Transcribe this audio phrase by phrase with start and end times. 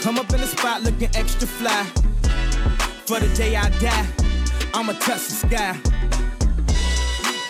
[0.00, 1.84] Come up in the spot looking extra fly.
[3.06, 4.06] For the day I die,
[4.74, 5.76] I'ma touch the sky.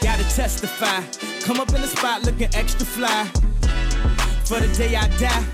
[0.01, 1.03] Gotta testify.
[1.43, 3.25] Come up in the spot looking extra fly.
[4.45, 5.45] For the day I die,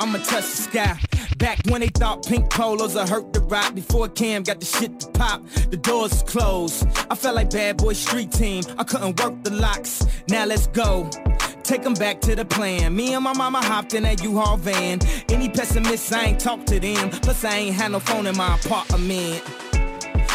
[0.00, 0.98] I'ma touch the sky.
[1.38, 4.98] Back when they thought pink polos would hurt the Roc Before Cam got the shit
[5.00, 9.44] to pop, the doors closed I felt like bad boy street team, I couldn't work
[9.44, 11.10] the locks Now let's go
[11.66, 12.94] Take them back to the plan.
[12.94, 15.00] Me and my mama hopped in that U-Haul van.
[15.28, 17.10] Any pessimists, I ain't talk to them.
[17.10, 19.42] Plus, I ain't had no phone in my apartment.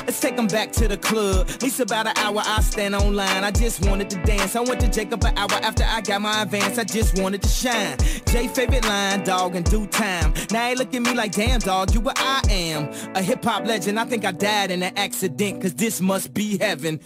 [0.05, 1.47] Let's take them back to the club.
[1.49, 3.45] At least about an hour I stand online.
[3.45, 4.57] I just wanted to dance.
[4.57, 6.77] I went to Jacob an hour after I got my advance.
[6.77, 7.97] I just wanted to shine.
[8.25, 10.33] Jay favorite line, dog, in due time.
[10.51, 12.89] Now he look at me like, damn, dog, you what I am.
[13.15, 13.97] A hip hop legend.
[13.97, 16.99] I think I died in an accident, cause this must be heaven.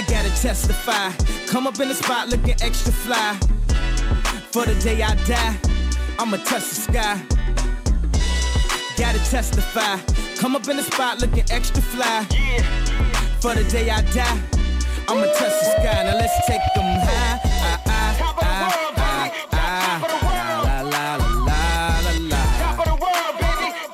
[0.00, 1.12] I gotta testify.
[1.46, 3.36] Come up in the spot looking extra fly.
[4.50, 5.58] For the day I die,
[6.18, 7.20] I'ma touch the sky.
[8.96, 9.98] Gotta testify.
[10.38, 12.24] Come up in the spot looking extra fly.
[13.42, 14.40] For the day I die,
[15.06, 16.04] I'ma touch the sky.
[16.04, 17.40] Now let's take them high.
[17.44, 20.00] Ah, ah, ah, ah, ah.
[20.64, 21.60] La, la, la, la,
[22.06, 22.42] la, la.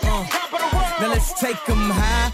[0.04, 0.22] Uh.
[1.00, 2.25] Now let's take them high.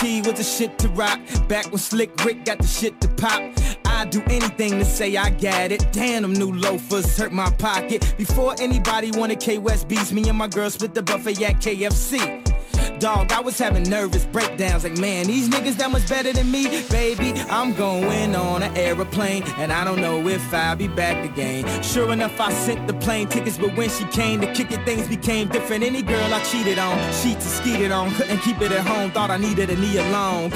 [0.00, 1.20] Gucci with the shit to rock.
[1.48, 3.42] Back when Slick Rick got the shit to pop.
[3.86, 5.86] I'd do anything to say I got it.
[5.92, 8.14] Damn, them new loafers hurt my pocket.
[8.16, 12.49] Before anybody wanted K West beats, me and my girl split the buffet at KFC.
[12.98, 16.82] Dog, I was having nervous breakdowns like, man, these niggas that much better than me.
[16.90, 21.82] Baby, I'm going on an aeroplane, and I don't know if I'll be back again.
[21.82, 25.08] Sure enough, I sent the plane tickets, but when she came to kick it, things
[25.08, 25.84] became different.
[25.84, 29.36] Any girl I cheated on, she skeeted on, couldn't keep it at home, thought I
[29.36, 30.52] needed a knee alone.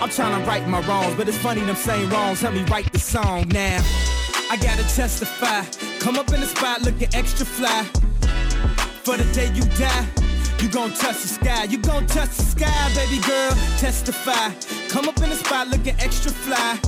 [0.00, 2.92] I'm trying to right my wrongs, but it's funny them same wrongs help me write
[2.92, 3.80] the song now.
[4.50, 5.64] I gotta testify,
[5.98, 7.84] come up in the spot looking extra fly.
[9.04, 10.06] For the day you die,
[10.60, 11.64] you gon' touch the sky.
[11.64, 13.50] You gon' touch the sky, baby girl.
[13.78, 14.50] Testify.
[14.88, 16.78] Come up in the spot looking extra fly.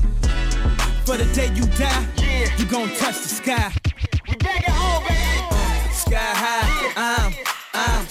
[1.05, 2.57] For the day you die, Yeah.
[2.57, 3.73] you gon' touch the sky.
[4.29, 5.93] We back at home, baby.
[5.93, 7.35] Sky high, I'm,
[7.75, 8.04] I'm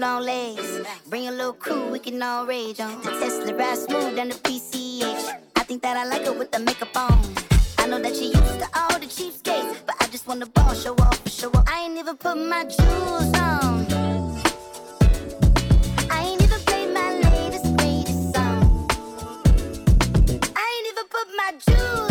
[0.00, 0.80] long legs.
[1.08, 3.02] Bring a little crew, we can all rage on.
[3.02, 5.38] Tesla ride smooth down the PCH.
[5.56, 7.20] I think that I like her with the makeup on.
[7.78, 10.72] I know that she used to all the cheapskates, but I just want the ball
[10.74, 11.68] show off, show off.
[11.68, 13.86] I ain't even put my jewels on.
[16.10, 18.88] I ain't even played my latest, greatest song.
[20.56, 22.09] I ain't even put my jewels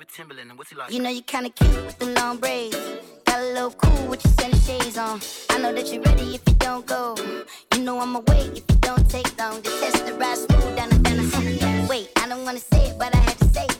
[0.00, 0.90] with Timberland and what's he like?
[0.90, 2.74] You know you kinda cute with the long braids.
[3.26, 5.20] Got a little cool with your sunny shades on.
[5.50, 7.14] I know that you're ready if you don't go.
[7.74, 9.60] You know I'ma wait if you don't take long.
[9.60, 12.98] The test the ride smooth down the down the Wait, I don't wanna say it,
[12.98, 13.78] but I had to say it.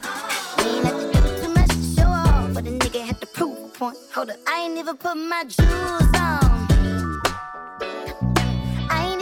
[0.59, 3.26] We ain't have to do too much to show off, but the nigga had to
[3.26, 3.97] prove a point.
[4.14, 6.69] Hold up, I ain't even put my jewels on.
[8.91, 9.21] I ain't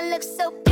[0.00, 0.69] Now don't it look so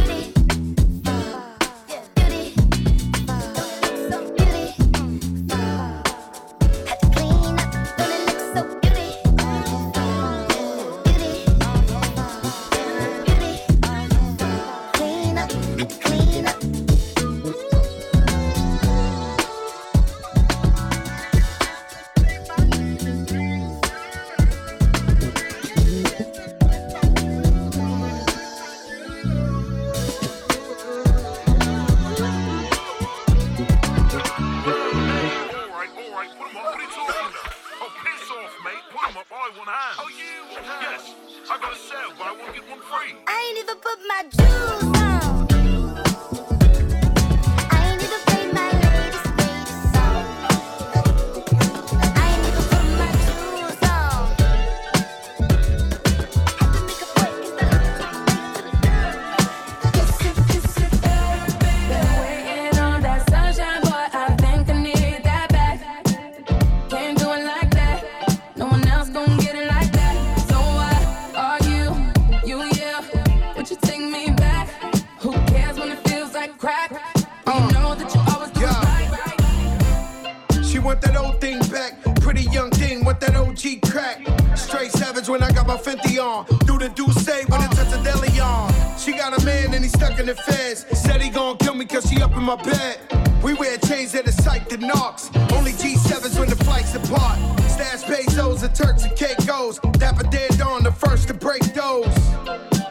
[85.28, 86.46] When I got my Fenty on.
[86.64, 88.72] Do the do say when it touch a deli on.
[88.96, 90.86] She got a man and he stuck in the feds.
[90.98, 92.98] Said he gon' kill me cause she up in my bed.
[93.42, 95.30] We wear chains that are psyched to knocks.
[95.52, 97.38] Only G7s when the flights apart.
[97.69, 99.78] Stash pesos and Turks and Caicos.
[99.98, 102.06] Dapper dead on the first to break those.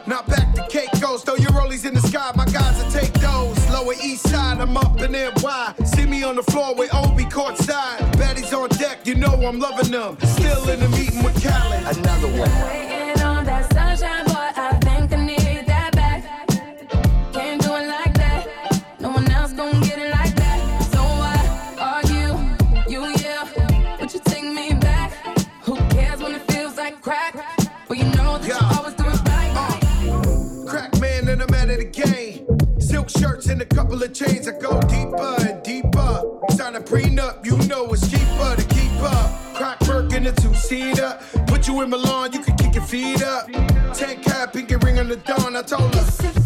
[0.06, 1.24] Now back to Caicos.
[1.24, 2.30] Throw your rollies in the sky,
[3.88, 5.74] Lower east side, I'm up in NY.
[5.86, 7.96] See me on the floor with Obi courtside.
[8.18, 10.18] Baddies on deck, you know I'm loving them.
[10.20, 11.96] Still in the meeting with Khaled.
[11.96, 12.87] Another one.
[33.88, 34.44] Couple of chains.
[34.44, 36.22] that go deeper and deeper.
[36.50, 39.54] Sign a prenup, you know it's cheaper to keep up.
[39.54, 41.18] Crack work in a two seater.
[41.46, 43.46] Put you in Milan, you can kick your feet up.
[43.94, 45.56] Ten cap, pinky ring on the dawn.
[45.56, 46.37] I told her.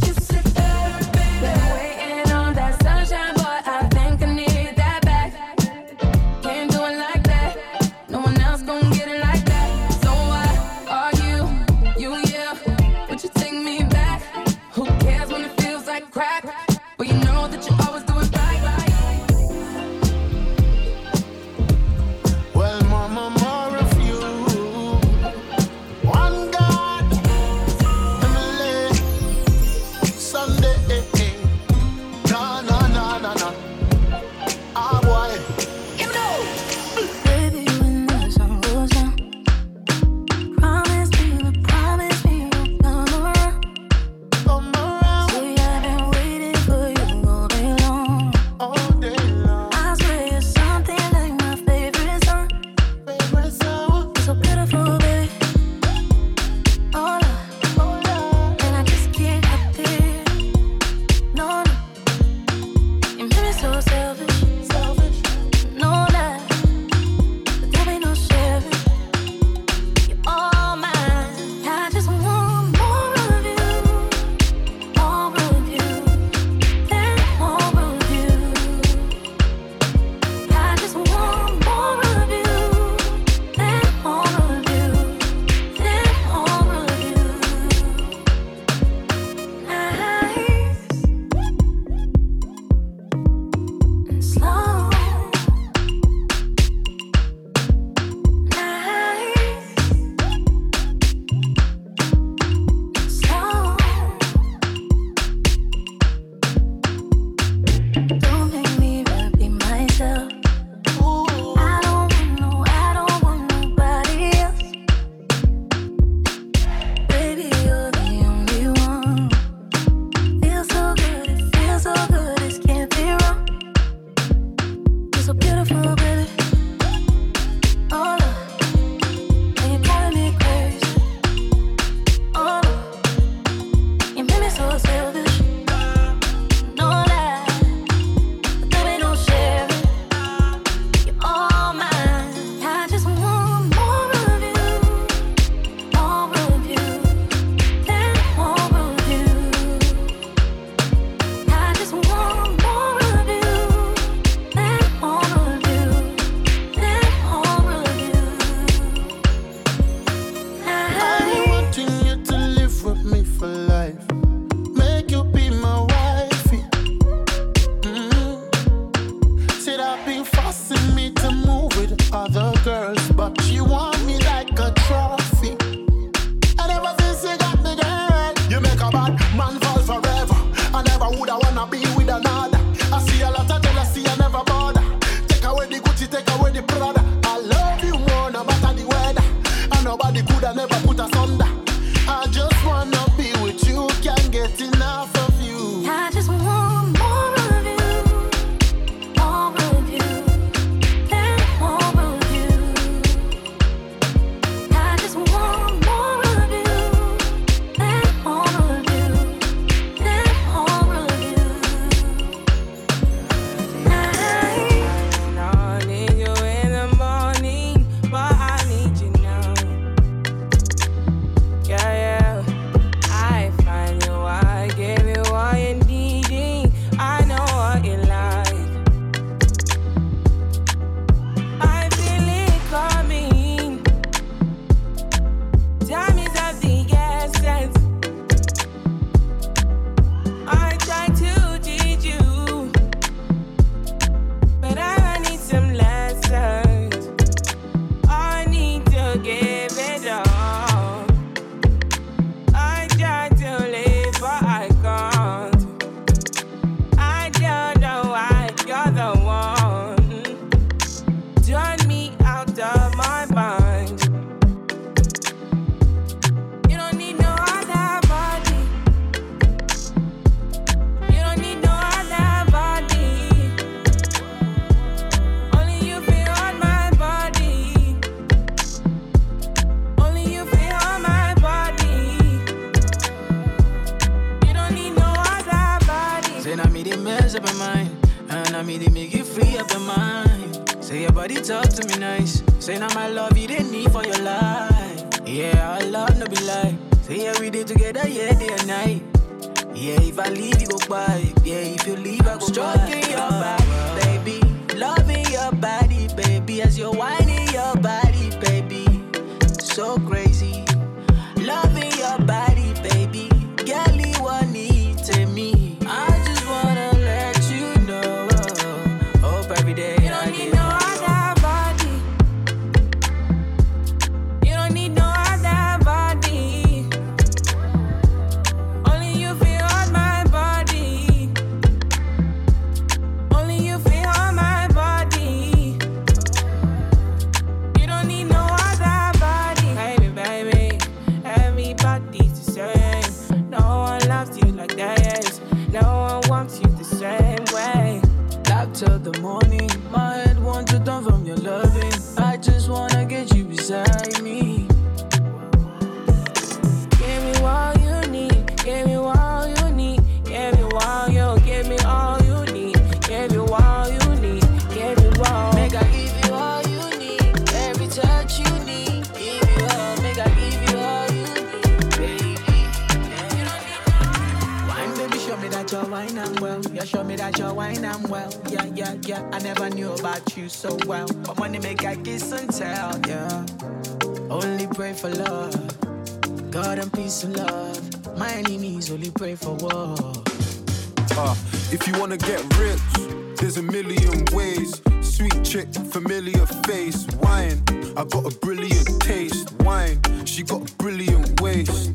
[393.42, 394.80] There's a million ways.
[395.00, 397.60] Sweet chick, familiar face, wine.
[397.96, 400.00] I got a brilliant taste, wine.
[400.24, 401.90] She got a brilliant waist.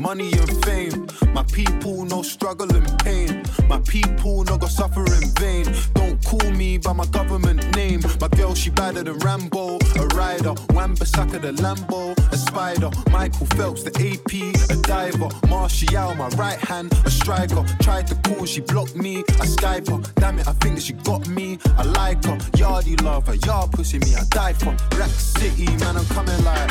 [0.00, 3.42] Money and fame, my people no struggle and pain.
[3.68, 5.66] My people no go suffer in vain.
[5.92, 8.00] Don't call me by my government name.
[8.18, 10.54] My girl, she badder than Rambo, a rider.
[10.70, 12.90] Wamba Saka the Lambo, a spider.
[13.10, 14.32] Michael Phelps, the AP,
[14.70, 15.28] a diver.
[15.48, 17.62] Martial, my right hand, a striker.
[17.82, 20.14] Tried to call, she blocked me, I Skype.
[20.14, 22.38] Damn it, I think that she got me, I like her.
[22.56, 24.74] Yardy love her, yard pussy me, I die for.
[24.96, 26.70] Rack City, man, I'm coming like.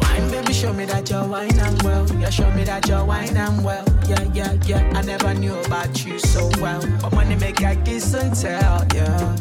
[0.00, 2.06] Wine, baby, show me that you're wine and well.
[2.18, 3.84] Yeah, show me that you're wine and well.
[4.08, 4.92] Yeah, yeah, yeah.
[4.94, 6.80] I never knew about you so well.
[7.00, 9.36] But money make I kiss and tell, yeah.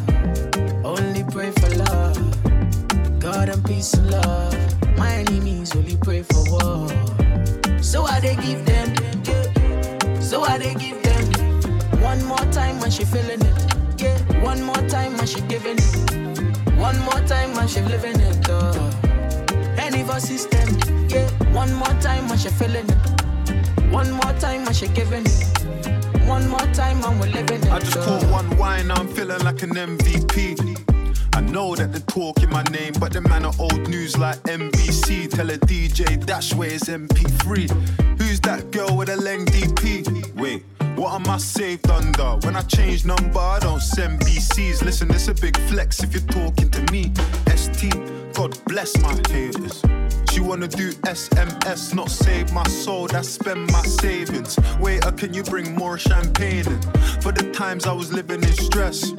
[0.84, 3.20] Only pray for love.
[3.20, 4.98] God and peace and love.
[4.98, 6.88] My enemies only pray for war.
[7.82, 8.94] So I they give them.
[10.22, 11.26] So I they give them.
[12.02, 14.18] One more time when she feeling it, yeah.
[14.44, 16.78] One more time when she giving it.
[16.78, 18.92] One more time when she living it, uh.
[19.78, 20.78] Any for system,
[21.10, 21.30] yeah.
[21.54, 23.92] One more time when she feeling it.
[23.92, 26.28] One more time when she giving it.
[26.28, 27.72] One more time and we're living it.
[27.72, 30.84] I just caught one wine, I'm feeling like an MVP.
[31.36, 34.38] I know that they talk in my name, but the man are old news like
[34.44, 35.30] NBC.
[35.30, 37.70] Tell a DJ Dash where it's MP3.
[38.20, 40.36] Who's that girl with a leng DP?
[40.36, 40.64] Wait,
[40.96, 42.38] what am I saved under?
[42.46, 44.84] When I change number, I don't send BCs.
[44.84, 47.12] Listen, it's a big flex if you're talking to me.
[47.56, 47.94] ST,
[48.34, 49.82] God bless my haters.
[50.32, 54.58] She wanna do SMS, not save my soul, that's spend my savings.
[54.80, 56.82] Waiter, can you bring more champagne in?
[57.22, 59.14] For the times I was living in stress.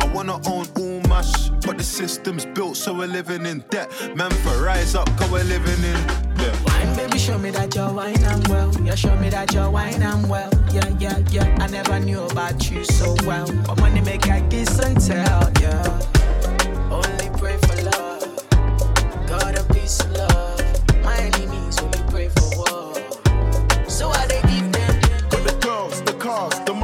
[0.00, 3.90] I wanna own all my sh- but the system's built so we're living in debt.
[4.16, 6.56] Man, for rise up, cause we're living in debt.
[6.66, 8.72] Wine, baby, show me that you're wine and well.
[8.82, 10.50] Yeah, show me that you're wine and well.
[10.72, 11.56] Yeah, yeah, yeah.
[11.60, 13.46] I never knew about you so well.
[13.66, 16.07] But money make I kiss and tell, yeah.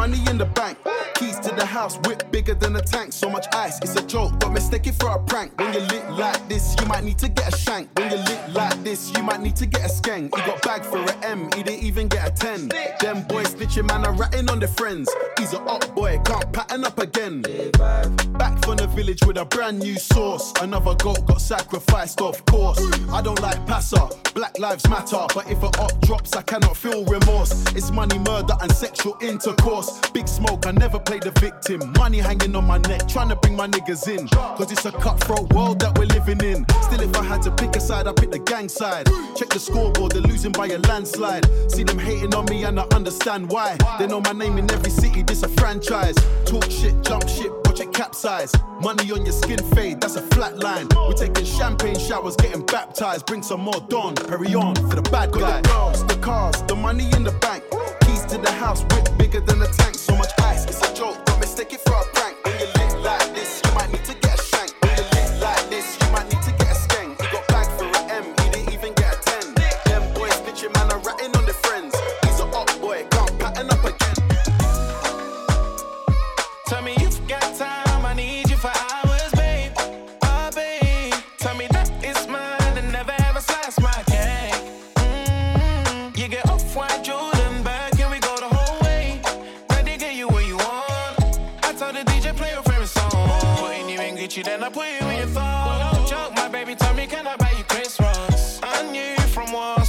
[0.07, 0.84] Money in the bank.
[1.75, 3.13] House, whip bigger than a tank.
[3.13, 5.59] So much ice, it's a joke, but mistake it for a prank.
[5.59, 7.89] When you lit like this, you might need to get a shank.
[7.99, 10.33] When you lit like this, you might need to get a skeng.
[10.37, 12.69] He got bagged for a M, he didn't even get a 10.
[13.01, 15.11] Them boys snitching, man, are ratting on their friends.
[15.37, 17.43] He's a up boy, can't pattern up again.
[17.43, 20.53] Back from the village with a brand new sauce.
[20.61, 22.79] Another goat got sacrificed, of course.
[23.11, 25.27] I don't like passer, Black Lives Matter.
[25.35, 27.65] But if a op drops, I cannot feel remorse.
[27.75, 30.01] It's money, murder, and sexual intercourse.
[30.11, 31.64] Big smoke, I never play the victim.
[31.99, 34.29] Money hanging on my neck, trying to bring my niggas in.
[34.29, 36.67] Cause it's a cutthroat world that we're living in.
[36.83, 39.07] Still, if I had to pick a side, I'd pick the gang side.
[39.35, 41.49] Check the scoreboard, they're losing by a landslide.
[41.71, 43.79] See them hating on me, and I understand why.
[43.99, 46.17] They know my name in every city, this a franchise.
[46.45, 48.53] Talk shit, jump shit, watch it capsize.
[48.83, 50.89] Money on your skin fade, that's a flat line.
[50.95, 53.25] We're taking champagne showers, getting baptized.
[53.25, 55.63] Bring some more dawn, hurry on for the bad guy.
[55.63, 57.65] The girls, the cars, the money in the bank.
[58.29, 59.95] To the house, whip bigger than a tank.
[59.95, 61.25] So much ice, it's a joke.
[61.27, 62.44] Don't mistake it for a prank.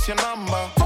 [0.07, 0.84] Your number.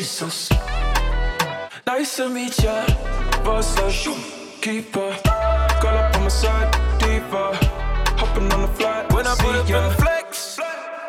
[0.00, 0.48] Jesus.
[1.86, 2.86] Nice to meet ya.
[3.44, 4.16] Boss uh, up,
[4.62, 5.12] keeper.
[5.82, 7.52] Girl up on my side, diva.
[8.16, 10.58] Hopping on the flight, when I put up in flex.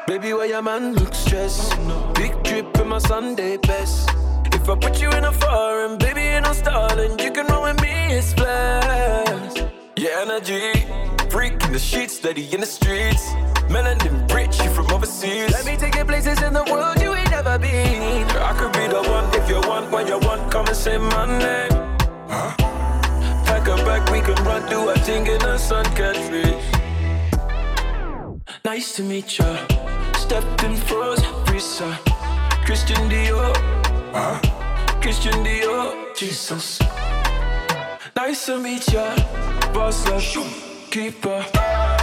[0.08, 1.71] Baby, why your man look stressed?
[2.15, 4.10] Big drip in my Sunday best.
[4.51, 7.17] If I put you in a foreign, baby, ain't no stalling.
[7.17, 9.67] You can roll with me, it's blessed.
[9.95, 10.73] Yeah, energy.
[11.30, 13.23] Freak in the sheets, steady in the streets.
[13.71, 14.69] Melanin rich, you
[15.02, 15.52] overseas.
[15.52, 18.28] Let me take you places in the world you ain't never been.
[18.38, 21.26] I could be the one if you want, when you want, come and say my
[21.26, 21.72] name.
[23.46, 26.22] Pack a bag, we can run, do a thing in the sun, can't.
[28.64, 29.58] Nice to meet ya.
[30.16, 31.98] Stepped in froze, Risa.
[32.66, 33.54] Christian Dior.
[34.14, 34.40] Uh,
[35.02, 36.16] Christian Dior.
[36.16, 36.80] Jesus.
[38.16, 39.16] Nice to meet ya.
[39.74, 40.22] Boss up,
[40.92, 41.44] keeper.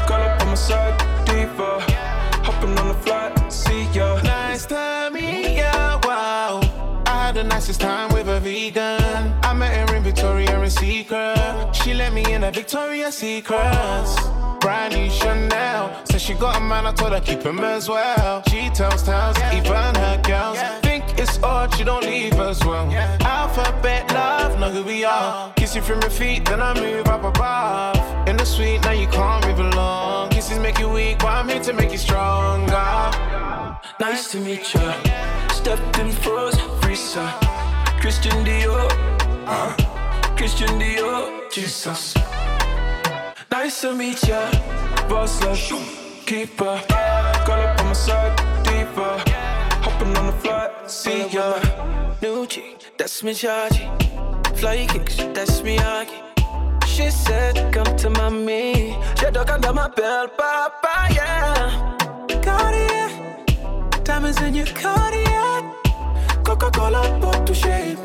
[0.09, 2.18] Girl up on my side, diva.
[2.61, 4.21] On the flight, see ya.
[4.23, 6.61] Nice to meet ya, wow.
[7.07, 9.33] I had the nicest time with a vegan.
[9.43, 11.71] I met her in Victoria and Secret.
[11.73, 14.17] She let me in a Victoria's Secrets.
[14.61, 16.05] Brand new Chanel.
[16.11, 18.43] Said she got a man, I told her keep him as well.
[18.49, 20.59] She tells tales, even her girls.
[20.83, 20.88] Think
[21.19, 22.91] it's odd, she don't leave as well.
[23.23, 25.53] Alphabet love, know who we are.
[25.55, 28.29] Kiss you from your feet, then I move up above.
[28.29, 30.31] In the suite, now you can't move along.
[30.31, 33.11] Kisses make you weak, but I'm here to make you stronger.
[34.01, 34.95] Nice to meet ya.
[35.51, 36.55] Stepped in froze,
[36.85, 37.27] Risa.
[38.01, 38.89] Christian Dior.
[39.47, 39.75] Uh,
[40.37, 41.51] Christian Dior.
[41.51, 42.15] Jesus.
[43.51, 44.51] Nice to meet ya.
[45.09, 45.59] Boss up,
[46.27, 46.81] keeper.
[47.45, 49.28] Call up on my side, diva.
[49.99, 51.59] Hopping on the flight, see ya.
[52.23, 53.83] New chick, that's me chargy.
[54.57, 56.15] Fly kicks, that's me Aki.
[56.87, 58.97] She said, come to mommy.
[59.19, 61.97] She dug under my belt, papa, yeah.
[62.43, 63.11] Cartier,
[64.05, 65.75] diamonds in your Cartier.
[66.45, 67.99] Coca-Cola bought to shape.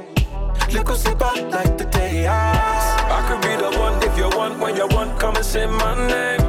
[0.71, 2.53] Liquor sip out like the day I
[3.17, 5.93] I could be the one if you want, when you want, come and say my
[6.08, 6.41] name.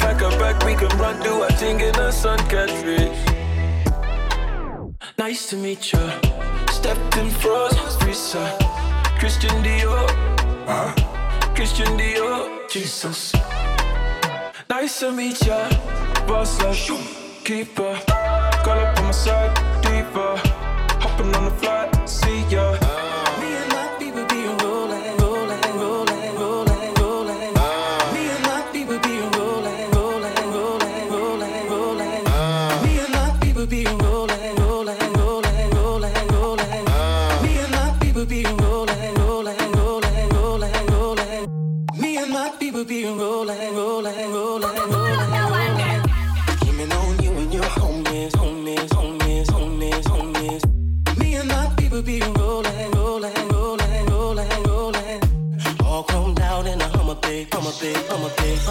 [0.00, 3.27] Pack a bag, we can run, do a thing in the sun, catch reach
[5.28, 6.00] nice to meet ya.
[6.70, 7.96] Stepped in froze.
[8.02, 8.40] visa.
[9.18, 10.08] Christian Dior.
[10.64, 10.94] Huh?
[11.54, 12.66] Christian Dior.
[12.70, 13.34] Jesus.
[14.70, 15.68] Nice to meet ya.
[16.26, 17.04] Boss like Shoom.
[17.44, 17.92] keeper.
[18.64, 20.32] Got up on my side, deeper.
[21.02, 21.77] Hopping on the fly.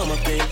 [0.00, 0.47] I'm a big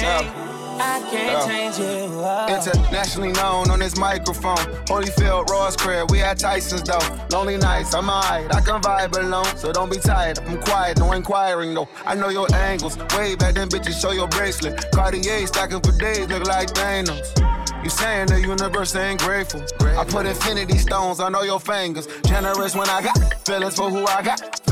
[0.00, 0.44] can't.
[0.80, 1.84] I can't change you.
[2.26, 2.46] Oh.
[2.48, 4.56] Internationally known on this microphone.
[4.86, 6.98] Holyfield, Ross Craig, we at Tyson's though.
[7.30, 8.52] Lonely nights, I'm alright.
[8.52, 10.38] I can vibe alone, so don't be tired.
[10.40, 11.88] I'm quiet, no inquiring though.
[12.04, 12.98] I know your angles.
[13.16, 14.90] Way back then, bitches, show your bracelet.
[14.92, 17.54] Cartier stacking for days, look like Thanos.
[17.84, 19.62] You saying the universe ain't grateful.
[19.80, 22.08] I put infinity stones on all your fingers.
[22.26, 24.63] Generous when I got feelings for who I got.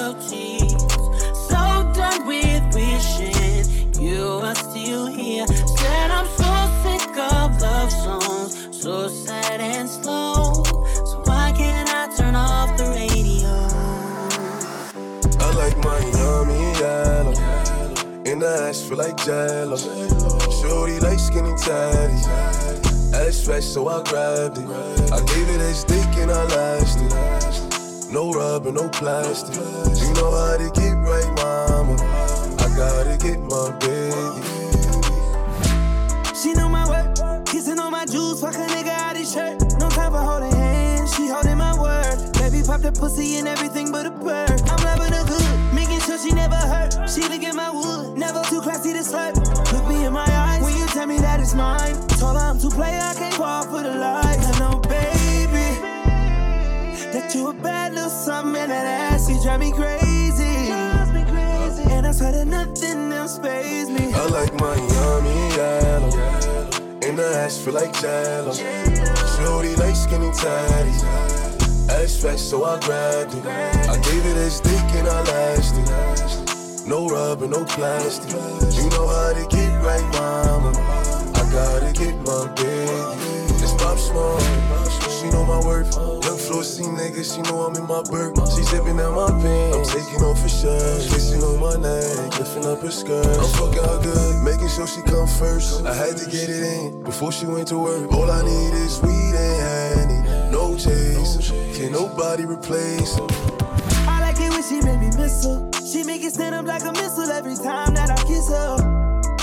[0.00, 0.72] of tears.
[1.48, 1.60] So
[1.94, 5.46] done with wishing you are still here.
[5.46, 6.52] Said I'm so
[6.82, 10.64] sick of love songs, so sad and slow.
[10.64, 13.52] So why can't I turn off the radio?
[15.38, 17.34] I like my yummy yellow,
[18.26, 19.76] and the eyes feel like Jello.
[20.60, 22.26] Shorty like skinny tatties.
[23.14, 25.12] Ass fresh, so I grabbed it.
[25.12, 27.61] I gave it a stick and I lasted.
[28.12, 29.54] No rubber, no plastic.
[29.54, 31.96] You know how to get right, mama.
[32.60, 34.42] I gotta get my baby.
[36.36, 39.62] She know my work, kissing on my jewels, fuck a nigga out his shirt.
[39.80, 42.32] No time for holding hands, she holding my word.
[42.34, 44.60] Baby pop the pussy and everything but a bird.
[44.68, 47.08] I'm loving her good, making sure she never hurt.
[47.08, 49.40] She look at my wood, never too classy to slut.
[49.72, 51.96] Look me in my eyes when you tell me that it's mine.
[52.20, 53.61] Told her I'm too play, I can't fall
[57.34, 60.44] you a bad little something and that ass, you drive me crazy.
[61.90, 64.12] And I swear that nothing else pays me.
[64.12, 66.10] I like Miami yellow.
[67.02, 68.52] In the ass feel like jello.
[68.52, 70.90] Shorty like skinny tatty.
[71.90, 73.46] Ass fat, so I grabbed it.
[73.46, 76.86] I gave it a stick and I lasted.
[76.86, 78.30] No rubber, no plastic.
[78.32, 80.72] You know how to get right, mama.
[81.34, 83.62] I gotta get my baby.
[83.62, 84.40] It's pop small.
[85.08, 86.11] She know my worth.
[86.52, 88.36] Floor C nigga, she know I'm in my burp.
[88.52, 89.72] She zipping out my pants.
[89.72, 91.00] I'm taking off her shirt.
[91.08, 93.24] Kissing on my neck, lifting up her skirt.
[93.24, 95.86] I'm fucking her good, making sure she come first.
[95.86, 98.12] I had to get it in before she went to work.
[98.12, 100.50] All I need is weed and honey.
[100.52, 101.48] No chase.
[101.72, 103.16] Can nobody replace.
[104.04, 105.70] I like it when she make me miss her.
[105.90, 108.76] She make it stand up like a missile every time that I kiss her.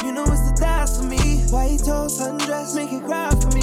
[0.05, 1.41] You know it's the thighs for me.
[1.49, 3.58] White toast, sundress, make it cry for me.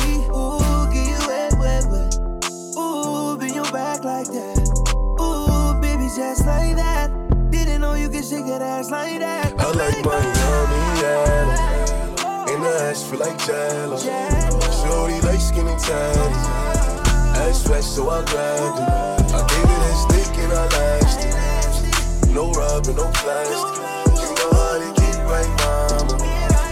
[4.17, 4.57] Like that.
[5.21, 7.11] Ooh, baby, just like that.
[7.51, 9.53] Didn't know you could shake that ass like that.
[9.61, 12.55] I like Miami yellow.
[12.55, 13.99] In the ass feel like jello.
[14.81, 16.35] Shorty like skinny tatty.
[17.45, 19.35] Ass fresh, so I grabbed it.
[19.37, 22.33] I gave it a stick and I lasted.
[22.33, 23.77] No rubber, no plastic.
[24.23, 26.17] You know how to get right, mama.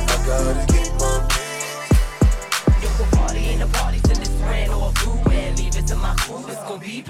[0.08, 1.12] I gotta get my
[2.80, 5.32] Yo, the party ain't a party till it's red or blue.
[5.32, 7.02] And leave it to my crew, it's gonna be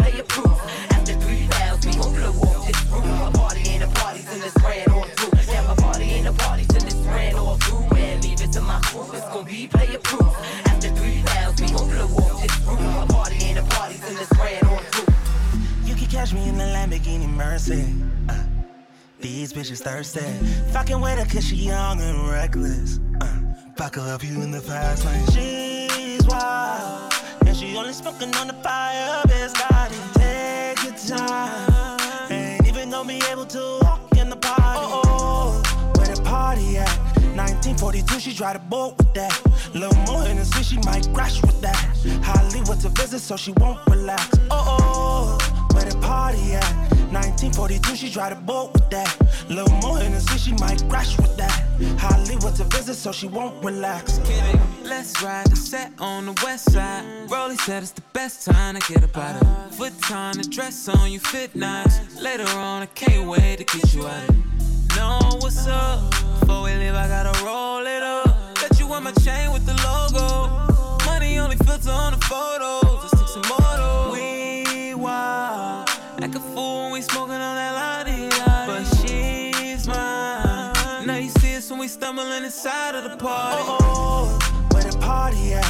[9.43, 10.33] be player proof.
[10.67, 12.81] After three rounds, we gon' blow off this roof.
[12.81, 15.15] My party ain't a party till it's red or blue.
[15.85, 17.85] You can catch me in the Lamborghini Mercy.
[18.29, 18.45] Uh,
[19.21, 20.21] these bitches thirsty.
[20.73, 23.01] Fucking with her cause she young and reckless.
[23.21, 23.41] Uh,
[23.77, 25.27] fuck her up you in the fast lane.
[25.33, 27.13] She's wild.
[27.47, 29.23] And she only smoking on the fire.
[29.27, 30.15] Biscotti.
[30.15, 32.31] Take your time.
[32.31, 34.81] Ain't even gonna be able to walk in the party.
[34.81, 37.14] Oh, oh, where the party at?
[37.45, 39.39] 1942, she drive the boat with that.
[39.75, 41.77] Little more Hennessy, she might crash with that.
[42.23, 44.39] Hollywood's a visit, so she won't relax.
[44.51, 46.65] Oh, oh, where the party at?
[47.13, 49.11] 1942, she drive the boat with that.
[49.51, 51.53] Little more Hennessy, she might crash with that.
[51.99, 54.21] Hollywood's a visit, so she won't relax.
[54.83, 57.05] Let's ride the set on the west side.
[57.31, 60.89] Rolly said it's the best time to get up out of Foot time, the dress
[60.89, 62.19] on you fit nice.
[62.23, 66.11] Later on, I can't wait to get you out of Know what's up?
[66.41, 68.55] Before we leave, I gotta roll it up.
[68.55, 70.49] Got you on my chain with the logo.
[71.07, 73.03] Money only filter on the photos.
[73.03, 74.13] Let's take some more.
[74.13, 75.89] We wild.
[76.23, 78.29] Act a fool when we smoking on that lottie.
[78.67, 81.07] But she's mine.
[81.07, 83.63] Now you see us when we stumbling inside of the party.
[83.67, 85.65] Oh, oh, where the party at?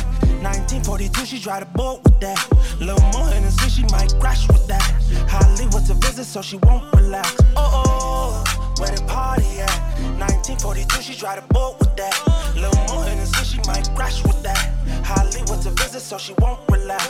[0.44, 2.38] 1942, she drive the boat with that.
[2.78, 4.82] Little more Hennessy, she might crash with that.
[5.28, 7.34] Hollywood's a visit, so she won't relax.
[7.56, 9.78] Oh, oh, where the party at?
[10.18, 12.14] 1942, she drive the boat with that.
[12.54, 14.72] Little more Hennessy, she might crash with that.
[15.04, 17.06] Hollywood's a visit, so she won't relax.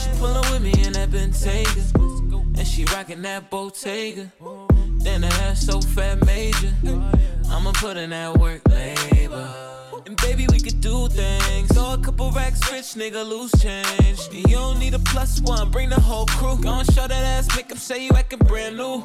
[0.00, 2.58] She pullin' with me in that Bentayga.
[2.58, 4.32] And she rockin' that Bottega.
[4.98, 6.72] Then her hair so fat major.
[7.50, 9.48] I'ma put in that work labor.
[10.06, 11.74] And baby, we do things.
[11.74, 14.20] So a couple racks rich, nigga, loose change.
[14.32, 16.56] And you don't need a plus one, bring the whole crew.
[16.62, 19.02] Gon' show that ass, make say you actin' brand new.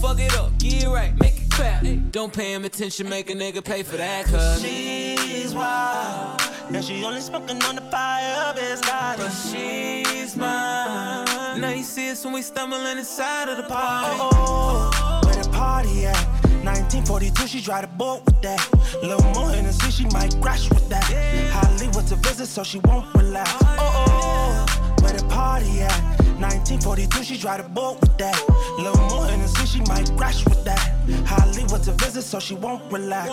[0.00, 1.84] Fuck it up, get it right, make it clap.
[2.10, 4.62] Don't pay him attention, make a nigga pay for that, cuz.
[4.62, 6.40] She's wild.
[6.68, 9.16] And she only smoking on the fire, Biscotti.
[9.18, 11.60] But she's mine.
[11.60, 14.16] Now you see us when we stumbling inside of the party.
[14.18, 15.26] Oh, oh, oh.
[15.26, 16.41] where the party at?
[16.72, 18.66] 1942, she drive the boat with that.
[19.02, 21.04] Little more Hennessy, she might crash with that.
[21.52, 23.50] Hollywood's a visit, so she won't relax.
[23.60, 26.00] Oh, oh, where the party at?
[26.40, 28.40] 1942, she drive the boat with that.
[28.78, 30.80] Little more Hennessy, she might crash with that.
[31.26, 33.28] Hollywood's a visit, so she won't relax.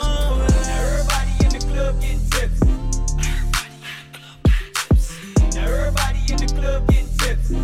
[0.68, 2.68] Everybody in the club getting tipsy.
[5.58, 7.58] Everybody in the club getting tipsy.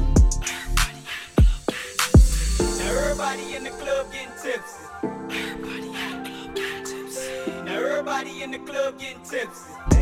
[2.81, 4.84] Everybody in the club getting tipsy.
[8.05, 8.21] Now
[8.67, 9.71] club getting tipsy.
[9.71, 9.99] One,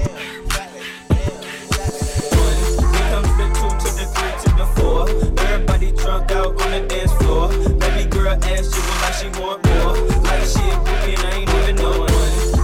[2.91, 5.01] here comes the two to the three to the four.
[5.47, 7.47] Everybody drunk out on the dance floor.
[7.79, 9.95] Baby girl ass jiggle like she want more.
[10.21, 12.09] Like she a shit booking, I ain't even knowing.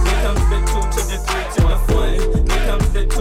[0.04, 2.14] Here comes the two to the three to the fun.
[2.46, 3.19] Here comes the two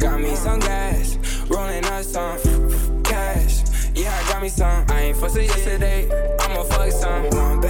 [0.00, 1.18] Got me some gas,
[1.50, 3.62] rolling up some cash.
[3.94, 4.86] Yeah, I got me some.
[4.88, 6.08] I ain't fussing yesterday.
[6.40, 7.69] I'ma fuck some.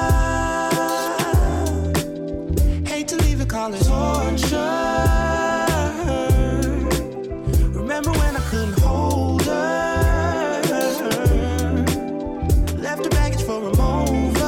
[3.61, 4.57] Call it torture.
[7.79, 10.61] Remember when I couldn't hold her?
[12.77, 14.45] Left the baggage for a mover.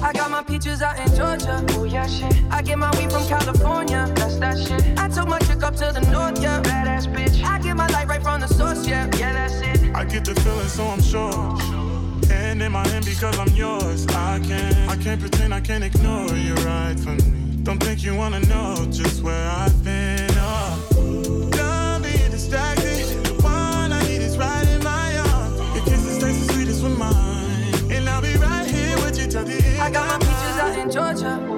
[0.00, 1.64] I got my peaches out in Georgia.
[1.70, 2.32] Oh yeah, shit.
[2.50, 4.06] I get my weed from California.
[4.14, 4.82] That's that shit.
[4.98, 6.62] I took my chick up to the north, yeah.
[6.62, 7.42] Badass bitch.
[7.42, 9.10] I get my light right from the source, yeah.
[9.16, 9.96] Yeah, that's it.
[9.96, 11.97] I get the feeling, so I'm sure.
[12.30, 14.06] And in my hand because I'm yours.
[14.08, 17.62] I can't, I can't pretend, I can't ignore you right from me.
[17.62, 20.30] Don't think you wanna know just where I've been.
[20.34, 21.48] Oh.
[21.52, 23.04] Done being distracted.
[23.24, 25.58] The one I need is right in my arms.
[25.74, 27.92] Your kisses taste the sweetest with mine.
[27.92, 29.82] And I'll be right here with you till the end.
[29.82, 31.57] I got my peaches out in Georgia.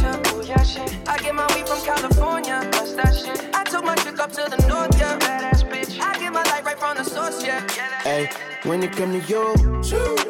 [0.71, 0.95] Shit.
[1.05, 2.61] I get my weed from California.
[2.71, 3.53] That's that shit.
[3.53, 5.19] I took my chick up to the north, yeah.
[5.19, 5.99] Badass bitch.
[5.99, 7.67] I get my light right from the source, yeah.
[7.75, 8.29] Yeah, Hey,
[8.63, 9.43] when it come to you,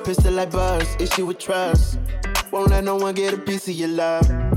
[0.04, 2.00] pistol like buzz, issue with trust.
[2.50, 4.41] Won't let no one get a piece of your love.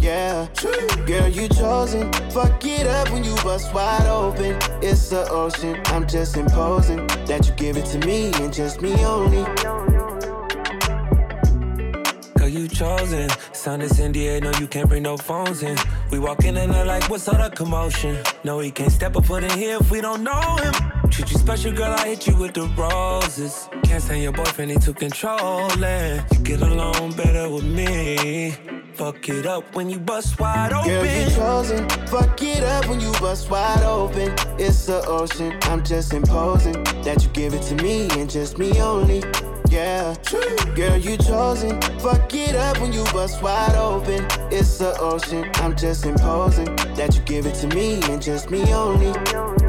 [0.00, 0.48] Yeah,
[1.06, 2.10] girl, you chosen.
[2.30, 4.56] Fuck it up when you bust wide open.
[4.82, 5.78] It's the ocean.
[5.86, 9.44] I'm just imposing that you give it to me and just me only.
[12.34, 13.28] Girl, you chosen.
[13.52, 15.76] Sound is NDA, no, you can't bring no phones in.
[16.10, 18.16] We walk in and they're like, what's all the commotion?
[18.42, 20.72] No, he can't step a foot in here if we don't know him.
[21.10, 23.68] Treat you special, girl, I hit you with the roses.
[23.84, 26.22] Can't stand your boyfriend, he too controlling.
[26.32, 28.79] You get along better with me.
[28.94, 30.90] Fuck it up when you bust wide open.
[30.90, 31.88] Girl, you chosen.
[32.08, 34.34] Fuck it up when you bust wide open.
[34.58, 35.56] It's the ocean.
[35.62, 39.22] I'm just imposing that you give it to me and just me only.
[39.70, 40.16] Yeah,
[40.74, 41.80] girl, you chosen.
[42.00, 44.26] Fuck it up when you bust wide open.
[44.50, 45.48] It's the ocean.
[45.54, 49.59] I'm just imposing that you give it to me and just me only.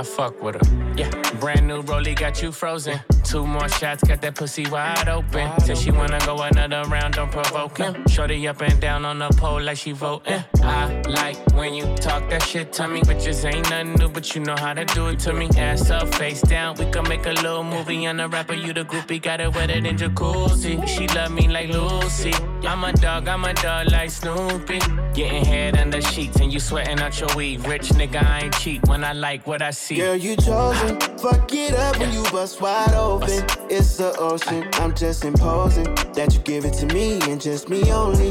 [0.00, 0.94] I fuck with her.
[0.96, 3.00] Yeah, brand new rollie got you frozen.
[3.22, 5.60] Two more shots, got that pussy wide open.
[5.60, 8.08] Said she wanna go another round, don't provoke him.
[8.08, 10.42] Shorty up and down on the pole like she voting.
[10.62, 13.02] I like when you talk that shit to me.
[13.02, 15.50] Bitches ain't nothing new, but you know how to do it to me.
[15.58, 18.54] Ass up, face down, we can make a little movie on the rapper.
[18.54, 20.88] You the groupie, got it wetter than jacuzzi.
[20.88, 22.32] She love me like Lucy.
[22.66, 24.78] I'm a dog, I'm a dog like Snoopy.
[25.12, 27.66] Getting head under sheets and you sweating out your weed.
[27.66, 29.89] Rich nigga, I ain't cheap when I like what I see.
[29.96, 31.00] Girl, you chosen.
[31.18, 33.44] Fuck it up when you bust wide open.
[33.68, 34.68] It's the ocean.
[34.74, 38.30] I'm just imposing that you give it to me and just me only.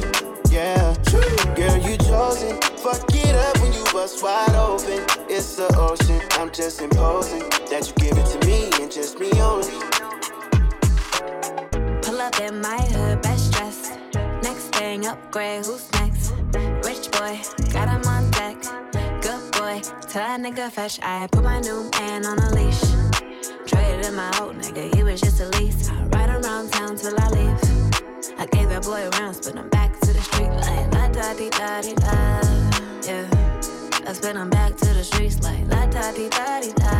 [0.49, 1.22] Yeah, true.
[1.55, 2.62] girl, you chosen.
[2.78, 5.03] Fuck it up when you bust wide open.
[5.28, 6.22] It's the ocean.
[6.39, 9.80] I'm just imposing that you give it to me and just me only.
[12.03, 13.99] Pull up in my hood, best dressed.
[14.43, 16.32] Next thing, upgrade, who's next?
[16.88, 17.38] Rich boy,
[17.74, 18.99] got him on deck.
[19.70, 21.00] Boy, tell that nigga fetch.
[21.04, 22.82] I put my new man on a leash.
[23.68, 25.90] Traded in my old nigga, he was just a lease.
[25.92, 27.60] I ride around town till I leave.
[28.40, 31.50] I gave that boy rounds, but I'm back to the street like la da di
[31.52, 32.16] da di da.
[33.06, 36.92] Yeah, I spin him back to the streets like la da di da di da.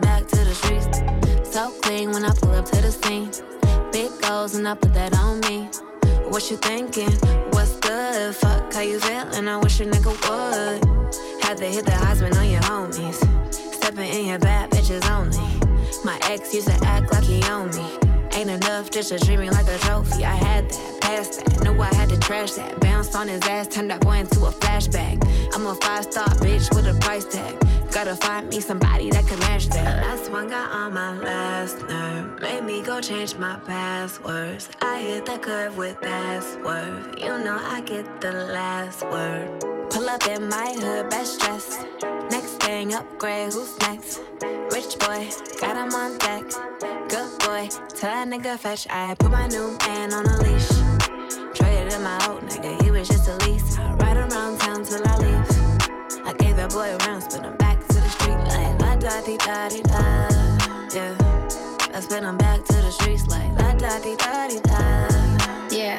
[0.00, 3.30] Back to the streets, so clean when I pull up to the scene.
[3.92, 5.68] Big goals and I put that on me.
[6.30, 7.39] What you thinking?
[8.10, 9.46] Fuck how you feeling?
[9.46, 11.44] I wish a nigga would.
[11.44, 13.14] Had to hit the Heisman on your homies.
[13.54, 15.38] Stepping in your bad bitches only.
[16.04, 17.86] My ex used to act like he owned me.
[18.32, 20.24] Ain't enough just to treat me like a trophy.
[20.24, 22.80] I had that, passed that, knew I had to trash that.
[22.80, 25.22] Bounced on his ass, turned that boy into a flashback.
[25.54, 27.56] I'm a five star bitch with a price tag.
[27.92, 30.06] Gotta find me somebody that can match that.
[30.06, 32.40] Last one got on my last nerve.
[32.40, 34.68] Made me go change my passwords.
[34.80, 37.18] I hit the curve with password.
[37.18, 39.60] You know I get the last word.
[39.90, 41.80] Pull up in my hood, best dressed.
[42.30, 44.20] Next thing, upgrade, who's next?
[44.72, 45.28] Rich boy,
[45.60, 46.44] got him on deck.
[47.08, 47.68] Good boy,
[47.98, 48.86] tell that nigga fetch.
[48.88, 50.68] I put my new man on a leash.
[51.54, 53.78] Traded in my old nigga, he was just a lease.
[53.78, 56.24] I ride around town till I leave.
[56.24, 57.59] I gave that boy rounds, but I'm
[59.00, 60.28] da di da di da.
[60.94, 61.16] Yeah,
[61.94, 65.08] I spin him back to the streets like la da di da di da.
[65.70, 65.96] Yeah.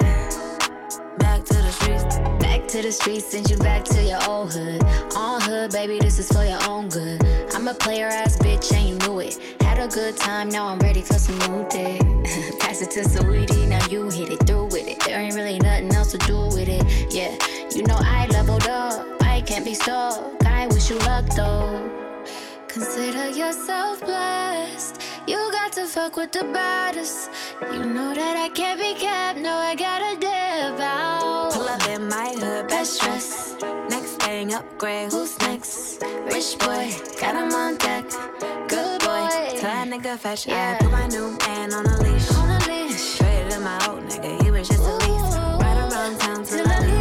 [1.18, 2.20] Back to the streets.
[2.40, 4.84] Back to the streets, send you back to your old hood.
[5.16, 7.26] On hood, baby, this is for your own good.
[7.56, 9.40] I'm a player ass bitch, and you knew it.
[9.62, 12.02] Had a good time, now I'm ready for some new dick.
[12.60, 15.00] Pass it to Saweetie, now you hit it through with it.
[15.00, 16.86] There ain't really nothing else to do with it.
[17.12, 17.36] Yeah,
[17.76, 20.46] you know I leveled up, I can't be stuck.
[20.46, 22.11] I wish you luck though.
[22.74, 25.02] Consider yourself blessed.
[25.28, 27.30] You got to fuck with the baddest.
[27.74, 29.40] You know that I can't be kept.
[29.40, 31.52] No, I gotta dip out.
[31.52, 33.62] Pull up in my hood, best dressed.
[33.90, 36.02] Next thing, upgrade, who's next?
[36.32, 38.10] Rich boy, got him on deck.
[38.70, 39.28] Good boy,
[39.60, 40.48] tell that nigga fetch.
[40.48, 42.32] I put my new man on a leash.
[42.32, 43.18] On a leash.
[43.18, 45.36] Traded in my old nigga, he was just a lease.
[45.60, 47.01] Ride around town till I leave.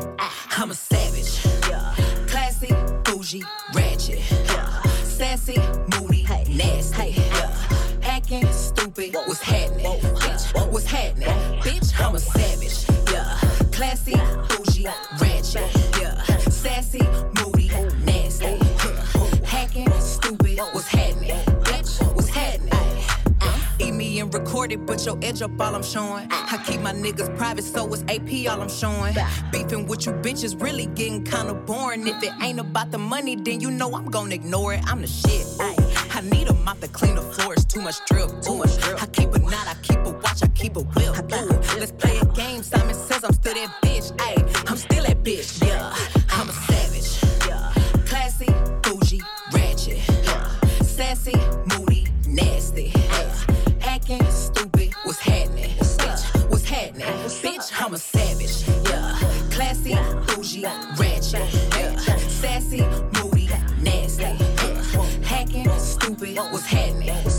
[10.55, 11.27] What's happening?
[11.61, 12.85] Bitch, I'm a savage.
[13.11, 13.37] Yeah.
[13.71, 14.15] Classy,
[14.49, 14.87] bougie,
[15.19, 15.99] ratchet.
[15.99, 16.21] Yeah.
[16.49, 17.01] Sassy,
[17.39, 17.69] moody,
[18.05, 18.57] nasty.
[19.45, 21.37] Hacking, stupid, what's happening?
[21.63, 22.71] Bitch, what's happening?
[23.41, 26.27] Uh, eat me and record it, but your edge up all I'm showing.
[26.31, 29.15] I keep my niggas private, so it's AP all I'm showing.
[29.51, 32.07] Beefing with you bitches really getting kinda boring.
[32.07, 34.83] If it ain't about the money, then you know I'm gonna ignore it.
[34.85, 35.45] I'm the shit.
[36.13, 37.65] I need a mop to clean the floors.
[37.65, 38.29] Too much drip.
[38.41, 39.01] Too much drip.
[39.01, 40.00] I keep a knot, I keep
[40.43, 41.33] a watch, I keep a whip.
[41.33, 41.79] Ooh.
[41.79, 42.63] Let's play a game.
[42.63, 44.11] Simon says I'm still that bitch.
[44.17, 45.65] Ayy, I'm still that bitch.
[45.65, 45.93] Yeah,
[46.29, 47.47] I'm a savage.
[47.47, 47.73] Yeah,
[48.05, 48.47] classy,
[48.83, 49.21] bougie,
[49.53, 49.99] ratchet.
[50.23, 50.47] Yeah,
[50.81, 51.35] sassy,
[51.65, 52.91] moody, nasty.
[52.95, 53.33] Yeah,
[53.81, 54.93] acting stupid.
[55.03, 55.69] What's happening?
[55.69, 57.07] Bitch, what's happening?
[57.07, 58.63] Bitch, I'm a savage.
[58.89, 59.17] Yeah,
[59.51, 59.95] classy,
[60.27, 60.65] bougie,
[60.97, 61.53] ratchet.
[61.77, 62.83] Yeah, sassy,
[63.21, 63.49] moody,
[63.81, 64.23] nasty.
[64.23, 66.37] Yeah, hacking, stupid.
[66.37, 67.30] What's happening?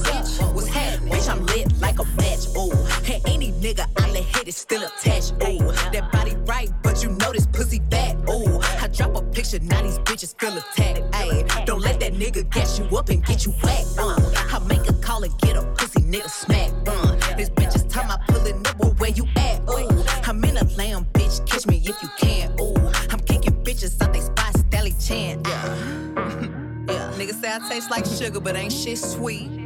[4.73, 5.33] Still attached.
[5.43, 8.17] Ooh, that body right, but you know this pussy fat.
[8.29, 11.01] Ooh, I drop a picture, now these bitches feel attacked.
[11.13, 13.99] Ayy, don't let that nigga gas you up and get you whacked.
[13.99, 16.71] Uh, I make a call and get a pussy nigga smack.
[16.87, 19.61] Uh, this bitch is time I pull it up, where you at?
[19.69, 22.53] Ooh, I'm in a lamb, bitch, catch me if you can.
[22.61, 22.75] Ooh,
[23.11, 25.43] I'm kicking bitches out they spot, Stelly Chan.
[26.89, 26.95] Yeah.
[26.95, 29.62] yeah, niggas say I taste like sugar, but ain't shit sweet.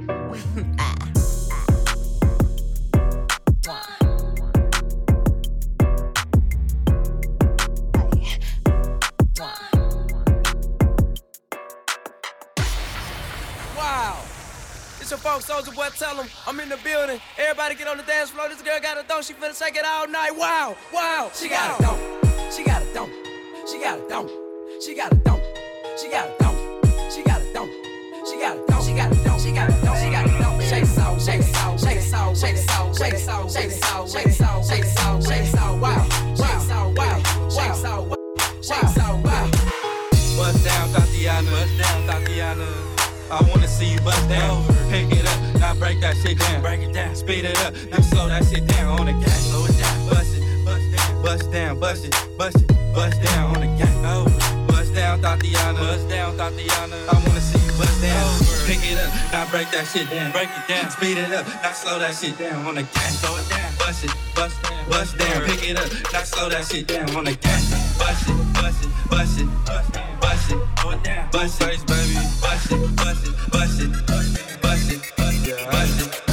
[15.98, 17.18] Tell them I'm in the building.
[17.38, 18.50] Everybody get on the dance floor.
[18.50, 19.24] This girl got a dope.
[19.24, 20.32] She finna shake it all night.
[20.36, 21.30] Wow, wow.
[21.34, 22.52] She got a dope.
[22.52, 23.10] She got a dope.
[23.66, 24.30] She got a dope.
[24.84, 25.40] She got a dope.
[25.98, 26.52] She got a dope.
[27.10, 27.70] She got a dope.
[28.28, 28.82] She got a dope.
[28.84, 29.25] She got a dope.
[46.16, 46.62] That shit down.
[46.62, 49.46] Break it down, speed it up, now slow that shit down on the gas.
[49.48, 53.56] Slow it down, bust it, bust down, bust down, bust it, bust it, bust down
[53.56, 53.94] on the gas.
[54.04, 54.24] Oh,
[54.68, 55.78] bust down, Tatiana.
[55.78, 56.96] Bust down, Tatiana.
[57.10, 58.38] I wanna see you bust down.
[58.66, 60.32] Pick it up, now break that shit down.
[60.32, 63.20] Break it down, speed it up, now slow that shit down on the gas.
[63.20, 65.42] Slow it down, bust it, bust down, bust down.
[65.44, 67.98] Pick it up, now slow that shit down on the gas.
[67.98, 71.30] Bust it, bust it, bust it, bust it, bust it, slow it down.
[71.30, 75.15] Bust it, baby, bust it, bust it, bust it, bust it, bust it, bust it,
[75.46, 76.25] yeah.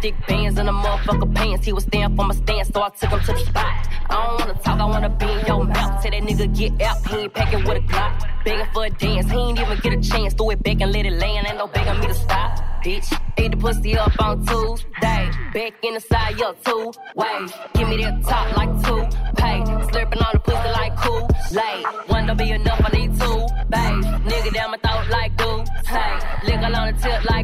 [0.00, 1.66] Thick bands in the motherfucker pants.
[1.66, 3.88] He was stand for my stance, so I took him to the spot.
[4.08, 6.02] I don't wanna talk, I wanna be in your mouth.
[6.02, 8.44] Say that nigga get out, he ain't packing with a Glock.
[8.44, 10.34] Begging for a dance, he ain't even get a chance.
[10.34, 12.58] Throw it back and let it land, ain't no begging me to stop.
[12.84, 15.30] Bitch, eat the pussy up on Tuesday.
[15.54, 17.52] Back in the side, yo, two ways.
[17.74, 19.02] Give me that top like two
[19.36, 19.60] pay.
[19.90, 21.28] Slurping on the pussy like cool.
[21.52, 24.04] Late, one don't be enough, I need two bays.
[24.30, 26.12] Nigga down my throat like do say.
[26.46, 27.40] Lick on the tip like.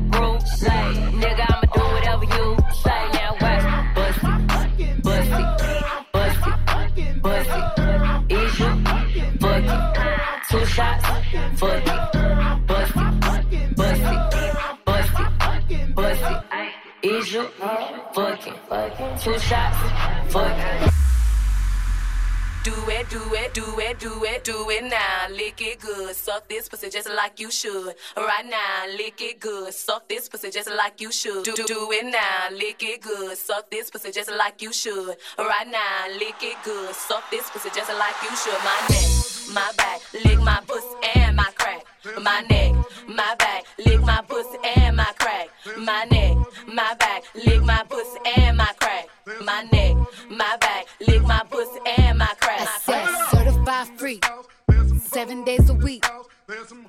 [0.63, 1.66] Lay, nigga, I'ma
[18.97, 19.77] Two shots,
[20.33, 20.93] fuck.
[22.65, 25.29] Do it, do it, do it, do it, do it now.
[25.31, 26.17] Lick it good.
[26.17, 27.95] Suck this pussy just like you should.
[28.17, 29.73] Right now, lick it good.
[29.75, 31.45] Suck this pussy just like you should.
[31.45, 32.57] Do, do it now.
[32.57, 33.37] Lick it good.
[33.37, 35.17] Suck this pussy just like you should.
[35.39, 36.95] Right now, lick it good.
[36.95, 38.59] Suck this pussy just like you should.
[38.65, 39.11] My neck,
[39.53, 41.85] my back, lick my pussy and my crack.
[42.23, 42.75] My neck,
[43.09, 45.49] my back, lick my pussy and my crack.
[45.79, 46.37] My neck,
[46.73, 49.09] my back, lick my pussy and my crack.
[49.43, 49.97] My neck,
[50.31, 52.69] my back, lick my pussy and my crack.
[52.83, 54.21] Said certified free,
[55.01, 56.05] seven days a week.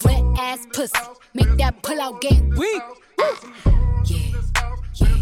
[0.05, 0.93] Wet ass pussy,
[1.34, 2.84] make that pull out game weak.
[4.05, 4.41] Yeah,
[4.95, 5.21] yeah,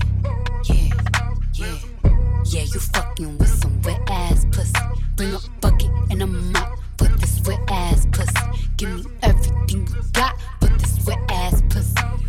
[0.70, 0.90] yeah,
[1.54, 1.78] yeah.
[2.46, 4.74] Yeah, you fucking with some wet ass pussy.
[5.16, 6.28] Bring a bucket and a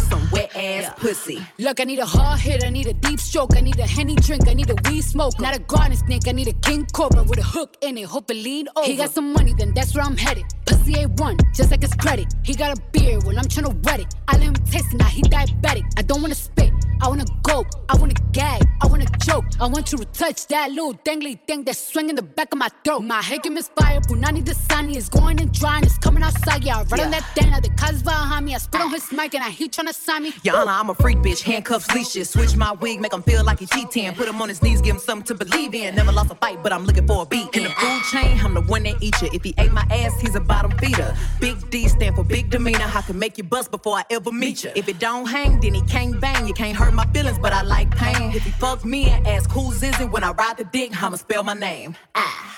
[0.00, 1.40] some wet ass pussy.
[1.58, 4.16] Look, I need a hard hit, I need a deep stroke, I need a henny
[4.16, 7.22] drink, I need a weed smoke, not a garden snake, I need a king cobra
[7.22, 8.86] with a hook in it, hope it lean over.
[8.86, 10.44] He got some money, then that's where I'm headed.
[10.66, 12.32] Pussy A1, just like his credit.
[12.44, 14.14] He got a beard, well, I'm tryna wet it.
[14.28, 15.84] I let him taste it, now he diabetic.
[15.96, 19.44] I don't wanna spit, I wanna go, I wanna gag, I wanna choke.
[19.60, 22.68] I want you to touch that little dangly thing that's swinging the back of my
[22.84, 23.00] throat.
[23.00, 26.78] My head can misfire, Punani the sunny is going and drying, it's coming outside, yeah.
[26.78, 29.44] I run on that Dana, the cuz behind me, I spit on his mic and
[29.44, 30.32] I he tryna sign me.
[30.48, 32.30] Honor, I'm a freak bitch, handcuffs, leashes.
[32.30, 34.12] Switch my wig, make him feel like he cheating.
[34.14, 35.94] Put him on his knees, give him something to believe in.
[35.94, 37.54] Never lost a fight, but I'm looking for a beat.
[37.56, 39.28] In the food chain, I'm the one that eat you.
[39.32, 41.14] If he ate my ass, he's a bottom feeder.
[41.40, 42.90] Big D stand for big demeanor.
[42.94, 44.72] I can make you bust before I ever meet you.
[44.74, 46.46] If it don't hang, then he can't bang.
[46.46, 48.32] You can't hurt my feelings, but I like pain.
[48.32, 51.16] If he fucks me and ask who's is it when I ride the dick, I'ma
[51.16, 51.96] spell my name.
[52.14, 52.56] Ah.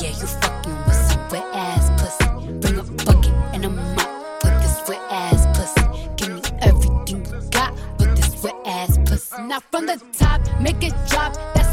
[0.00, 2.26] Yeah, you fucking with some wet ass pussy.
[2.60, 5.86] Bring a bucket and a mop for this wet ass pussy.
[6.16, 9.42] Give me everything you got for this wet ass pussy.
[9.42, 11.34] Now from the top, make it drop.
[11.54, 11.63] That's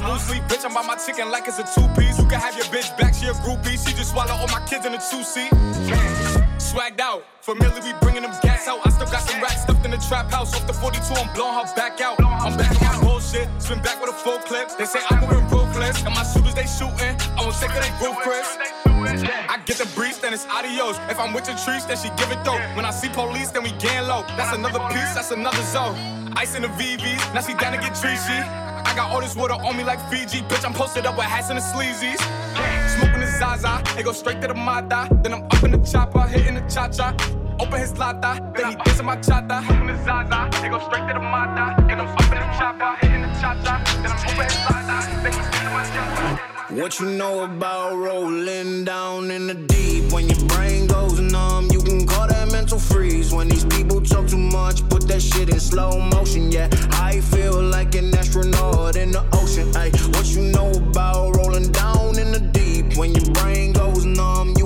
[0.00, 0.42] blue sleep.
[0.44, 2.18] Bitch, I'm by my chicken like it's a two piece.
[2.18, 3.76] You can have your bitch back, she a groupie.
[3.76, 5.50] She just swallow all my kids in a two seat.
[6.58, 8.80] Swagged out, familiar, we bringing them gas out.
[8.86, 10.54] I still got some racks stuffed in the trap house.
[10.54, 12.20] Off the 42, I'm blowing her back out.
[12.20, 14.70] I'm back on my bullshit, swim back with a full clip.
[14.78, 17.14] They say I'm moving ruthless, and my shooters they shooting.
[17.36, 18.48] I won't take of they roof, Chris.
[18.86, 20.98] I get the breeze, then it's adios.
[21.08, 22.58] If I'm with your trees, then she give it though.
[22.74, 24.24] When I see police, then we gang low.
[24.36, 25.94] That's another piece, that's another zone.
[26.36, 28.40] Ice in the VVs, now she down to get treachy.
[28.96, 30.40] Got all this water on me like Fiji.
[30.40, 32.18] Bitch, I'm posted up with hats and the sleazies.
[32.96, 35.06] Smoking the Zaza, they go straight to the Mata.
[35.22, 37.14] Then I'm up in the chopper, hitting the cha cha.
[37.60, 39.62] Open his lata, then he dancing my chata.
[39.66, 41.84] Smoking the Zaza, they go straight to the Mata.
[41.86, 43.84] Then I'm up in the chopper, hitting the cha cha.
[44.00, 46.80] Then I'm open his lata, then he dancing my chata.
[46.80, 50.10] What you know about rolling down in the deep?
[50.10, 51.68] When your brain goes numb,
[52.66, 54.82] mental freeze when these people talk too much.
[54.88, 56.68] Put that shit in slow motion, yeah.
[56.90, 59.70] I feel like an astronaut in the ocean.
[59.76, 62.96] Ay, what you know about rolling down in the deep?
[62.96, 64.65] When your brain goes numb, you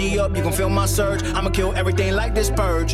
[0.01, 1.23] up, you can feel my surge.
[1.23, 2.93] I'ma kill everything like this purge.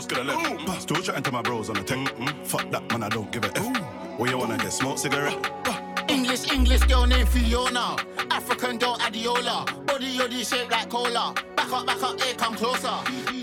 [0.00, 0.82] I'm still up on the roads, could have left.
[0.82, 1.98] Still chatting to my bros on the tech.
[1.98, 4.18] Mm, fuck that, man, I don't give a F.
[4.18, 5.36] What you wanna get smoke cigarette?
[6.08, 7.96] English, English girl named Fiona.
[8.30, 9.86] African girl Adeola.
[9.86, 11.34] Body yoddy shaped like cola.
[11.54, 12.96] Back up, back up, here come closer.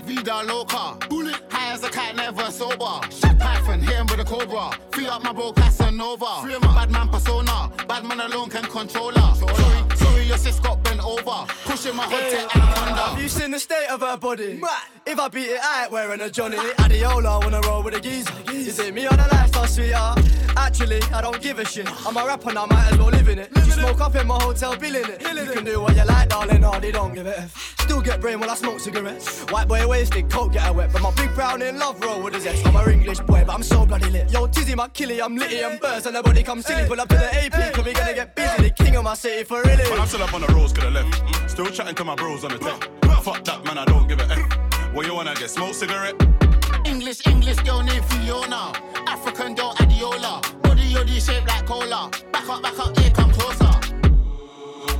[0.04, 0.96] Vida loca.
[1.08, 1.36] Bullet.
[1.48, 3.00] High as a cat, never sober.
[3.08, 4.70] Shit Python, hit him with a cobra.
[4.90, 6.42] Free up my bro Casanova.
[6.74, 7.70] Bad man persona.
[7.86, 9.34] Bad man alone can control her.
[9.36, 9.97] Sorry,
[10.28, 11.46] your sis got bent over.
[11.64, 12.94] Pushing my hood to anaconda.
[12.94, 14.60] Have you seen the state of her body?
[15.06, 18.34] If I beat it out wearing a Johnny Adeola wanna roll with a geezer.
[18.52, 20.20] You see me on a lifestyle, sweetheart.
[20.56, 21.88] Actually, I don't give a shit.
[22.06, 23.50] I'm a rapper now, might as well live in it.
[23.56, 25.22] You smoke up in my hotel, bill in it.
[25.22, 27.76] You can do what you like, darling, all they don't give a F.
[27.80, 29.44] Still get brain when I smoke cigarettes.
[29.44, 30.92] White boy wasted, coke get her wet.
[30.92, 32.66] But my big brown in love roll with a zest.
[32.66, 34.30] I'm a English boy, but I'm so bloody lit.
[34.30, 36.04] Yo, Tizzy, my killie, I'm litty, I'm burst.
[36.04, 36.86] And nobody come silly.
[36.86, 38.62] Pull up to the AP, cause we gonna get busy.
[38.64, 39.88] The king of my city for really.
[39.88, 41.50] Man, I'm still up on the roads, could have left.
[41.50, 42.90] Still chatting to my bros on the tech.
[43.22, 44.92] Fuck that, man, I don't give a F.
[44.92, 46.16] Where you wanna get smoke cigarette?
[46.84, 48.72] English, English girl named Fiona.
[49.06, 50.42] African girl Adeola.
[50.62, 52.10] Body yoddy shaped like cola.
[52.32, 53.27] Back up, back up, here come.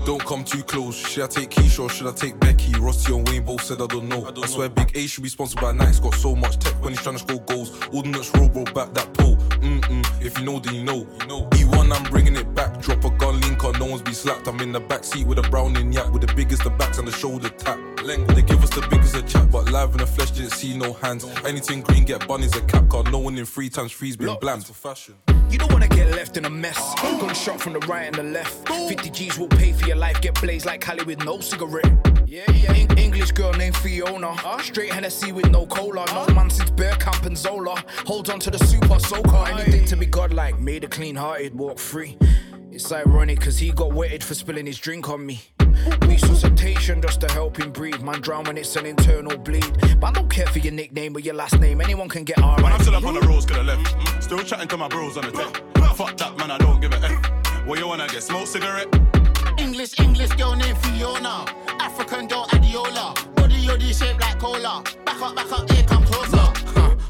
[0.09, 0.96] Don't come too close.
[0.96, 2.72] Should I take Keisha or should I take Becky?
[2.80, 4.24] Rossi and Wayne both said I don't know.
[4.42, 7.02] I, swear Big A should be sponsored by Nike's got so much tech when he's
[7.02, 7.78] trying to score goals.
[7.92, 9.36] All the nuts roll, bro, back that pole.
[9.36, 11.04] Mm-mm, if you know, then you know.
[11.04, 12.80] E1, I'm bringing it back.
[12.80, 14.48] Drop a gun link on, no one's be slapped.
[14.48, 16.96] I'm in the back seat with a brown Browning yak with the biggest the backs
[16.96, 17.78] and the shoulder tap.
[18.02, 20.74] Length, they give us the biggest a chat, but live in the flesh didn't see
[20.74, 21.26] no hands.
[21.44, 23.12] Anything green, get bunnies a cap card.
[23.12, 25.16] No one in three times three's been bland for fashion.
[25.51, 26.94] You don't wanna get left in a mess.
[27.01, 28.68] Gunshot from the right and the left.
[28.68, 30.20] 50 G's will pay for your life.
[30.20, 31.90] Get blazed like Cali with no cigarette.
[32.26, 32.72] Yeah, yeah.
[32.74, 34.36] En- English girl named Fiona.
[34.62, 36.05] Straight Hennessy with no cola.
[36.12, 37.82] No man since Bergkamp and Zola.
[38.07, 39.44] Hold on to the super soaker.
[39.49, 40.59] Anything to be godlike.
[40.61, 42.18] Made a clean hearted, walk free.
[42.70, 45.40] It's ironic cause he got wetted for spilling his drink on me.
[46.02, 48.00] Resuscitation just to help him breathe.
[48.00, 49.98] Man, drown when it's an internal bleed.
[50.00, 51.80] But I don't care for your nickname or your last name.
[51.80, 52.60] Anyone can get R.
[52.60, 54.22] Man, I'm still up on the roads, could have left.
[54.22, 55.62] Still chatting to my bros on the tech.
[55.96, 57.66] Fuck that, man, I don't give a F.
[57.66, 58.88] Where you wanna get smoke cigarette?
[59.58, 61.44] English, English girl named Fiona.
[61.80, 63.34] African girl Adeola.
[63.34, 64.82] Body yoddy shaped like cola.
[65.04, 66.57] Back up, back up, here come closer.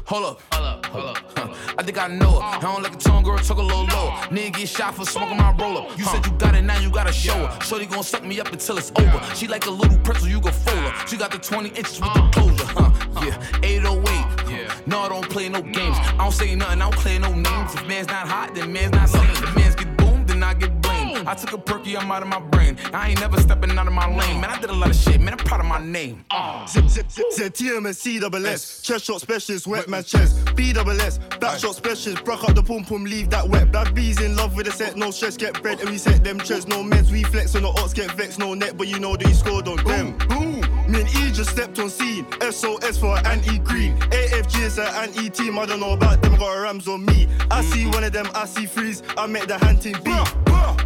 [0.09, 0.41] Hold up.
[0.51, 1.17] Hold up, hold up.
[1.37, 2.41] Huh, I think I know it.
[2.41, 4.09] I don't like a tongue girl, talk a little low.
[4.33, 5.95] Nigga get shot for smoking my roll up.
[5.99, 7.61] You said you got it, now you gotta show her.
[7.61, 9.21] Shorty gon' suck me up until it's over.
[9.35, 11.07] She like a little pretzel, you go fold her.
[11.07, 12.31] She got the 20 inches with the uh.
[12.31, 12.91] closure, huh?
[13.17, 13.23] Uh.
[13.23, 14.49] Yeah, 808.
[14.49, 14.73] Yeah.
[14.87, 15.97] No, I don't play no games.
[15.99, 17.75] I don't say nothing, I don't play no names.
[17.75, 19.29] If man's not hot, then man's not lame.
[19.29, 20.88] If man's get boomed, then I get blamed.
[21.27, 22.77] I took a perky, I'm out of my brain.
[22.93, 24.41] I ain't never stepping out of my lane.
[24.41, 25.33] Man, I did a lot of shit, man.
[25.33, 26.25] I'm proud of my name.
[26.67, 28.83] Zip, zip, zip, zip, TMS, CWS.
[28.83, 30.45] Chest shot specialist, wet man chest.
[30.55, 32.23] BWS, back shot specialist.
[32.23, 33.71] Broke up the pum pum, leave that wet.
[33.71, 35.79] Bad bees in love with a set, no stress, get bread.
[35.79, 37.11] And we set them chest, no meds.
[37.11, 38.77] We flex on the odds, get vexed, no net.
[38.77, 40.17] But you know that he scored on them.
[40.27, 40.61] Boom.
[40.89, 42.25] Me and E just stepped on scene.
[42.41, 43.95] SOS for anti green.
[44.09, 45.59] AFG is an anti team.
[45.59, 47.27] I don't know about them, got a Rams on me.
[47.51, 49.03] I see one of them, I see freeze.
[49.15, 50.11] I met the hand team B.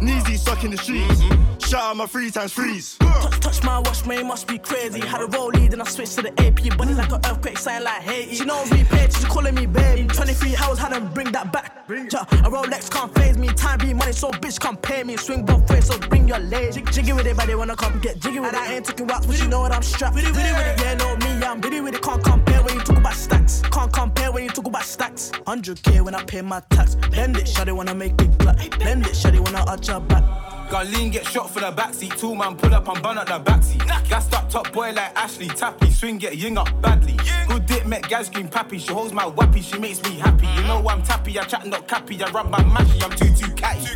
[0.04, 1.22] Kneesy stuck in the streets.
[1.66, 2.96] Shout out my three times freeze.
[2.98, 5.00] Touch, touch my watch, man, must be crazy.
[5.00, 6.76] Had a rollie, then I switched to the AP.
[6.76, 8.36] Bunny like an earthquake, sign like Haiti.
[8.36, 10.06] She knows me, paid, she's calling me baby.
[10.06, 11.84] 23 hours, had them bring that back.
[11.88, 13.48] A Rolex can't phase me.
[13.48, 15.16] Time be money, so bitch can't pay me.
[15.16, 16.72] Swing both ways, so bring your leg.
[16.74, 18.58] Jig, jiggy with it, but they wanna come get jiggy with it.
[18.58, 20.16] I ain't taking rocks, but you know what I'm strapped.
[20.16, 22.02] Biddy with it, yeah, know me, I'm biddy with it.
[22.02, 23.62] Can't compare when you talk about stacks.
[23.70, 25.30] Can't compare when you talk about stacks.
[25.46, 26.96] 100k when I pay my tax.
[27.10, 28.56] Bend it, shawty wanna make it clap.
[28.78, 30.43] Bend it, shawty wanna arch your back.
[30.74, 32.18] Garlene get shot for the backseat.
[32.18, 33.86] Two man pull up and burn up the backseat.
[34.08, 35.46] Gassed up top boy like Ashley.
[35.46, 37.14] Tappy, swing get ying up badly.
[37.46, 38.78] Good dick met gas scream pappy.
[38.78, 40.48] She holds my wappy, she makes me happy.
[40.56, 42.20] You know I'm tappy, I chat not cappy.
[42.20, 43.94] I rub my mashy, I'm too too catty.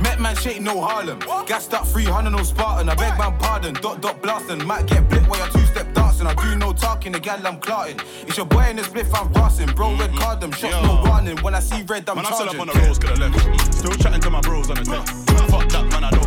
[0.00, 1.18] Met man shake no Harlem.
[1.46, 2.88] Gassed up 300 no Spartan.
[2.88, 3.74] I beg man pardon.
[3.74, 4.64] Dot dot blasting.
[4.64, 6.28] Might get blit while you two step dancing.
[6.28, 7.98] I do no talking, the gal I'm clarting.
[8.28, 9.66] It's your boy in the spliff, I'm brassing.
[9.74, 10.18] Bro, red mm-hmm.
[10.18, 10.52] card them.
[10.52, 11.38] Shots no warning.
[11.38, 12.60] When I see red, I'm Man, I charging.
[12.60, 13.74] up on the could have left.
[13.74, 15.30] Still chatting to my bros on the text.
[15.50, 16.19] Fuck that, man, I don't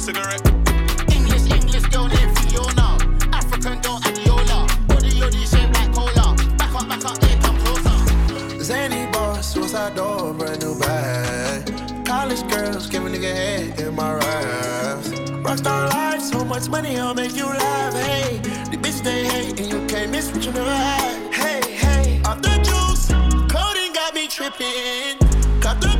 [0.00, 0.46] cigarette?
[1.12, 2.96] English, English girl named Fiona.
[3.32, 4.66] African girl Adeola.
[4.88, 6.34] Body yoddy shaped like cola.
[6.56, 8.64] Back up, back up, here come closer.
[8.64, 12.06] Zany boss, suicide door, brand new bag.
[12.06, 15.08] College girls, give a nigga head in my raps.
[15.44, 17.94] Rockstar life, so much money, I'll make you laugh.
[17.94, 18.38] Hey,
[18.70, 21.34] the bitch they hate, and you can't miss what you never had.
[21.34, 23.08] Hey, hey, off the juice,
[23.52, 25.18] coding got me tripping.
[25.60, 25.99] Got the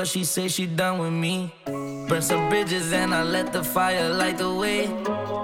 [0.00, 1.52] but she say she done with me.
[2.08, 4.86] Burn some bridges and I let the fire light the way.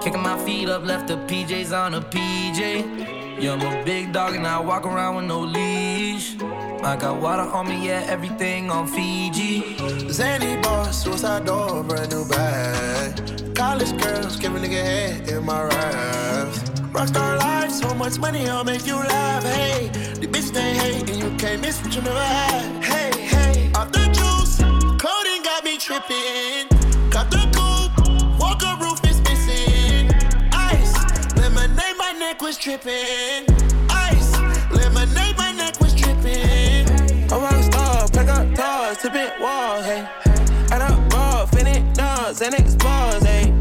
[0.01, 3.39] Kicking my feet up, left the PJs on a PJ.
[3.39, 6.41] Yeah, I'm a big dog and I walk around with no leash.
[6.81, 9.77] I got water on me, yeah, everything on Fiji.
[10.09, 13.55] Zany boss, suicide door, brand new bag.
[13.55, 16.57] College girls, give a nigga head in my raps.
[16.95, 19.43] Rockstar life, so much money, I'll make you laugh.
[19.43, 19.89] Hey,
[20.19, 22.76] the bitch they hate, and you can't miss what you never had.
[32.47, 33.43] Was tripping.
[33.89, 34.31] Ice,
[34.71, 36.87] lemonade, my neck was tripping.
[37.29, 40.07] A rock star, pack up doors, tipping walls, hey.
[40.71, 43.51] Add up raw, finish dogs, and expose, hey.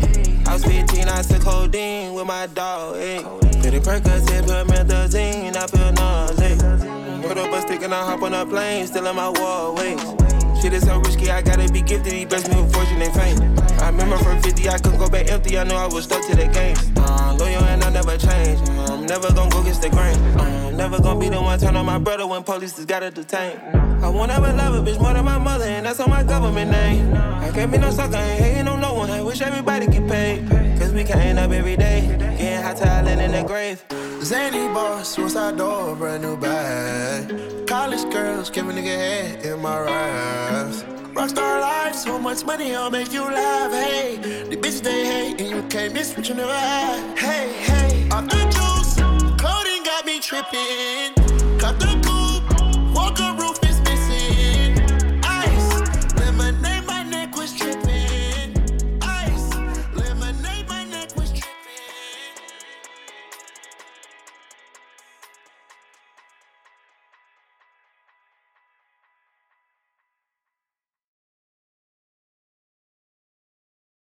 [0.46, 3.24] I was 15, I took codeine with my dog, hey.
[3.60, 7.26] Pretty Percocet, promethazine, I feel nauseous.
[7.26, 10.25] Put up a stick and I hop on a plane, still in my wall, wait.
[10.60, 12.12] Shit is so risky, I gotta be gifted.
[12.12, 13.58] He blessed me with fortune and fame.
[13.80, 15.58] I remember from 50, I couldn't go back empty.
[15.58, 16.76] I knew I was stuck to the game.
[16.96, 18.60] Uh, loyal and I never change.
[18.70, 20.16] Uh, I'm never gonna go against the grain.
[20.38, 23.10] Uh, I'm never gonna be the one turn on my brother when police just gotta
[23.10, 23.58] detain.
[24.02, 26.70] I won't ever love a bitch more than my mother, and that's on my government
[26.70, 27.14] name.
[27.14, 29.10] I can't be no sucker, ain't hating on no one.
[29.10, 30.48] I wish everybody get paid.
[30.78, 32.06] Cause we can't up every day.
[32.18, 33.84] Getting hot talent in the grave.
[34.26, 37.64] Zany boss, suicide door, brand new bag.
[37.68, 40.82] College girls, give a nigga head in my raps.
[41.14, 43.70] Rockstar life, so much money, I'll make you laugh.
[43.70, 44.16] Hey,
[44.50, 47.16] the bitch they hate, and you can't miss what you never had.
[47.16, 48.96] Hey, hey, off the juice,
[49.40, 51.15] codeine got me tripping.